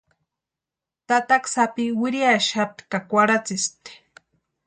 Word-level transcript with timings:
Tataka 1.07 1.47
sápi 1.53 1.83
wiriaxapti 1.99 2.83
ka 2.91 2.97
kwarhatsïspti. 3.09 3.91